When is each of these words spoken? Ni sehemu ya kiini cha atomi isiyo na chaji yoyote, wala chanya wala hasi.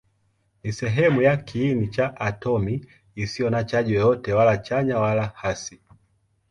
Ni 0.63 0.71
sehemu 0.73 1.21
ya 1.21 1.37
kiini 1.37 1.87
cha 1.87 2.19
atomi 2.19 2.85
isiyo 3.15 3.49
na 3.49 3.63
chaji 3.63 3.93
yoyote, 3.93 4.33
wala 4.33 4.57
chanya 4.57 4.99
wala 4.99 5.25
hasi. 5.35 5.81